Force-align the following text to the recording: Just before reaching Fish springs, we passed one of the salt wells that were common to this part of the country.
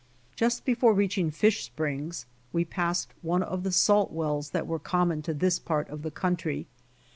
Just 0.35 0.65
before 0.65 0.95
reaching 0.95 1.29
Fish 1.29 1.63
springs, 1.63 2.25
we 2.51 2.65
passed 2.65 3.13
one 3.21 3.43
of 3.43 3.61
the 3.61 3.71
salt 3.71 4.11
wells 4.11 4.49
that 4.49 4.65
were 4.65 4.79
common 4.79 5.21
to 5.21 5.31
this 5.35 5.59
part 5.59 5.87
of 5.89 6.01
the 6.01 6.09
country. 6.09 6.65